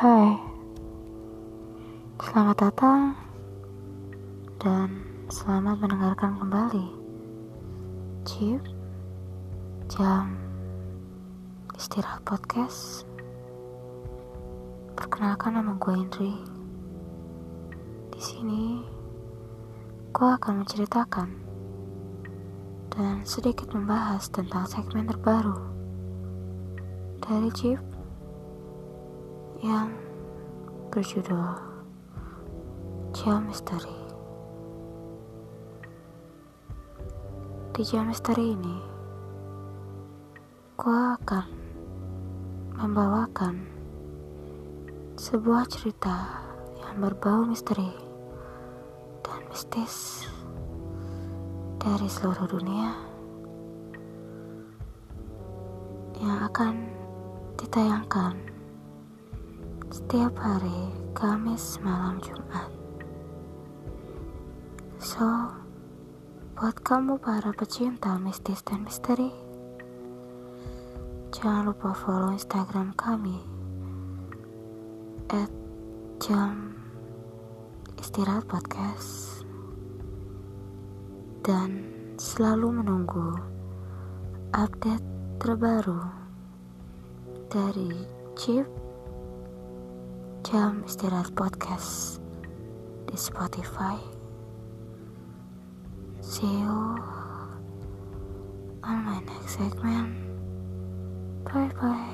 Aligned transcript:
Hai, 0.00 0.32
selamat 2.24 2.56
datang 2.56 3.12
dan 4.56 4.88
selamat 5.28 5.76
mendengarkan 5.76 6.40
kembali 6.40 6.88
Chip 8.24 8.64
Jam 9.92 10.40
Istirahat 11.76 12.24
Podcast. 12.24 13.04
Perkenalkan 14.96 15.60
nama 15.60 15.76
gue 15.76 15.92
Indri. 15.92 16.32
Di 18.16 18.20
sini 18.24 18.80
gue 20.16 20.28
akan 20.32 20.64
menceritakan 20.64 21.28
dan 22.96 23.20
sedikit 23.28 23.68
membahas 23.76 24.32
tentang 24.32 24.64
segmen 24.64 25.04
terbaru 25.12 25.60
dari 27.20 27.52
Chip 27.52 27.89
yang 29.60 29.92
berjudul 30.88 31.52
Jam 33.12 33.44
Misteri. 33.44 34.00
Di 37.70 37.86
jam 37.86 38.12
misteri 38.12 38.56
ini, 38.56 38.76
gue 40.76 41.00
akan 41.16 41.48
membawakan 42.76 43.56
sebuah 45.16 45.64
cerita 45.68 46.40
yang 46.80 47.00
berbau 47.00 47.44
misteri 47.48 47.88
dan 49.24 49.40
mistis 49.48 50.28
dari 51.80 52.08
seluruh 52.08 52.48
dunia 52.52 52.92
yang 56.20 56.36
akan 56.48 56.84
ditayangkan 57.56 58.49
setiap 59.90 60.38
hari 60.38 60.94
Kamis 61.18 61.82
malam 61.82 62.22
Jumat. 62.22 62.70
So, 65.02 65.26
buat 66.54 66.78
kamu 66.86 67.18
para 67.18 67.50
pecinta 67.50 68.14
mistis 68.22 68.62
dan 68.62 68.86
misteri, 68.86 69.34
jangan 71.34 71.74
lupa 71.74 71.90
follow 71.90 72.30
Instagram 72.30 72.94
kami 72.94 73.42
at 75.34 75.50
jam 76.22 76.78
istirahat 77.98 78.46
podcast 78.46 79.42
dan 81.42 81.82
selalu 82.14 82.78
menunggu 82.78 83.42
update 84.54 85.02
terbaru 85.42 85.98
dari 87.50 88.06
Chip 88.38 88.89
jam 90.44 90.80
istirahat 90.88 91.36
podcast 91.36 92.20
di 93.04 93.16
Spotify. 93.16 94.00
See 96.24 96.48
you 96.48 96.96
on 98.80 98.98
my 99.04 99.20
next 99.20 99.60
segment. 99.60 100.16
Bye 101.44 101.68
bye. 101.76 102.09